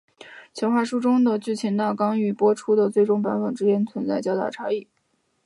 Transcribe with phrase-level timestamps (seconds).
[0.51, 4.87] 企划书中的剧情大纲与播出的最终版本之间存在巨大差异。